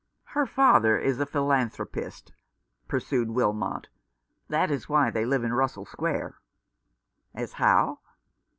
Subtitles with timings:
[0.35, 2.31] "Her father is a philanthropist,"
[2.87, 3.87] pursued Wilmot
[4.49, 6.39] "That is why they live in Russell Square."
[7.35, 7.99] "As how?"